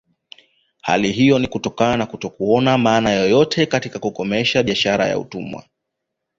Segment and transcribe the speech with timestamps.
[0.81, 5.63] Hali hiyo ni kutokana na kutokuona maana yoyote katika kukomesha biashara ya watumwa